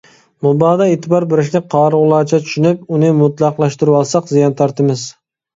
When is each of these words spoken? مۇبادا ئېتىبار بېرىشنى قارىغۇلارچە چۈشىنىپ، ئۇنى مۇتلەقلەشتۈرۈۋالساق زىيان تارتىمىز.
مۇبادا 0.45 0.87
ئېتىبار 0.93 1.27
بېرىشنى 1.33 1.61
قارىغۇلارچە 1.75 2.39
چۈشىنىپ، 2.47 2.81
ئۇنى 2.97 3.13
مۇتلەقلەشتۈرۈۋالساق 3.21 4.29
زىيان 4.35 4.57
تارتىمىز. 4.65 5.07